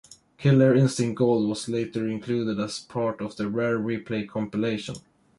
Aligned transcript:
"Killer 0.39 0.73
Instinct 0.73 1.15
Gold" 1.19 1.47
was 1.47 1.69
later 1.69 2.07
included 2.07 2.59
as 2.59 2.79
part 2.79 3.21
of 3.21 3.35
the 3.37 3.47
"Rare 3.47 3.77
Replay" 3.77 4.27
compilation. 4.27 4.95